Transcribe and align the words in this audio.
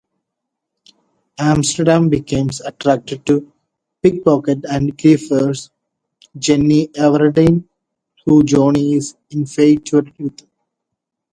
Amsterdam 1.37 2.09
becomes 2.09 2.59
attracted 2.59 3.23
to 3.27 3.53
pickpocket 4.01 4.65
and 4.67 4.97
grifter 4.97 5.69
Jenny 6.39 6.87
Everdeane, 6.87 7.65
who 8.25 8.41
Johnny 8.43 8.95
is 8.95 9.15
infatuated 9.29 10.11
with. 10.17 10.47